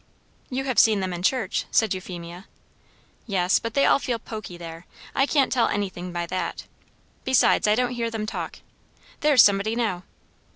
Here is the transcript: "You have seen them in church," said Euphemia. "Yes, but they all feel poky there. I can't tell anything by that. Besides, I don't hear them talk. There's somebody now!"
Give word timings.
"You 0.49 0.63
have 0.63 0.79
seen 0.79 0.99
them 0.99 1.13
in 1.13 1.21
church," 1.21 1.65
said 1.69 1.93
Euphemia. 1.93 2.47
"Yes, 3.27 3.59
but 3.59 3.75
they 3.75 3.85
all 3.85 3.99
feel 3.99 4.17
poky 4.17 4.57
there. 4.57 4.87
I 5.13 5.27
can't 5.27 5.51
tell 5.51 5.67
anything 5.67 6.11
by 6.11 6.25
that. 6.25 6.63
Besides, 7.23 7.67
I 7.67 7.75
don't 7.75 7.91
hear 7.91 8.09
them 8.09 8.25
talk. 8.25 8.61
There's 9.19 9.43
somebody 9.43 9.75
now!" 9.75 10.01